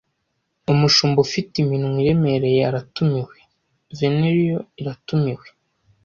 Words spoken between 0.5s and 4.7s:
Umushumba ufite iminwa iremereye aratumiwe, venereal